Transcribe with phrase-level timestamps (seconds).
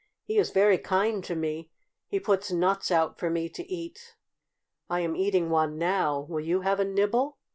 [0.23, 1.69] "He is very kind to me.
[2.07, 4.15] He puts nuts out for me to eat.
[4.89, 6.21] I am eating one now.
[6.27, 7.37] Will you have a nibble?"